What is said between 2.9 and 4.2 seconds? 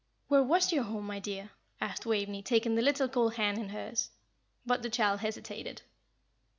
cold hand in hers;